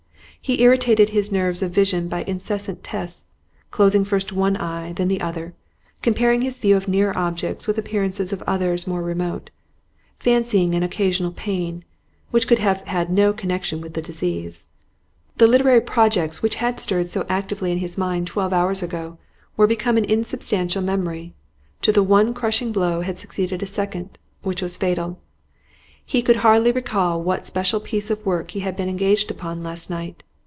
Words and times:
He 0.43 0.63
irritated 0.63 1.09
his 1.09 1.31
nerves 1.31 1.61
of 1.61 1.69
vision 1.69 2.07
by 2.07 2.23
incessant 2.23 2.83
tests, 2.83 3.27
closing 3.69 4.03
first 4.03 4.33
one 4.33 4.57
eye 4.57 4.91
then 4.91 5.07
the 5.07 5.21
other, 5.21 5.53
comparing 6.01 6.41
his 6.41 6.57
view 6.57 6.75
of 6.75 6.87
nearer 6.87 7.15
objects 7.15 7.67
with 7.67 7.75
the 7.75 7.83
appearance 7.83 8.19
of 8.19 8.41
others 8.47 8.87
more 8.87 9.03
remote, 9.03 9.51
fancying 10.17 10.73
an 10.73 10.81
occasional 10.81 11.31
pain 11.31 11.85
which 12.31 12.47
could 12.47 12.57
have 12.57 12.81
had 12.87 13.11
no 13.11 13.33
connection 13.33 13.81
with 13.81 13.95
his 13.95 14.03
disease. 14.07 14.65
The 15.37 15.45
literary 15.45 15.79
projects 15.79 16.41
which 16.41 16.55
had 16.55 16.79
stirred 16.79 17.07
so 17.07 17.23
actively 17.29 17.71
in 17.71 17.77
his 17.77 17.95
mind 17.95 18.25
twelve 18.25 18.51
hours 18.51 18.81
ago 18.81 19.19
were 19.55 19.67
become 19.67 19.95
an 19.95 20.05
insubstantial 20.05 20.81
memory; 20.81 21.35
to 21.83 21.91
the 21.91 22.03
one 22.03 22.33
crushing 22.33 22.71
blow 22.71 23.01
had 23.01 23.19
succeeded 23.19 23.61
a 23.61 23.67
second, 23.67 24.17
which 24.41 24.63
was 24.63 24.75
fatal. 24.75 25.21
He 26.03 26.23
could 26.23 26.37
hardly 26.37 26.71
recall 26.71 27.21
what 27.21 27.45
special 27.45 27.79
piece 27.79 28.09
of 28.09 28.25
work 28.25 28.51
he 28.51 28.61
had 28.61 28.75
been 28.75 28.89
engaged 28.89 29.29
upon 29.29 29.61
last 29.61 29.87
night. 29.91 30.23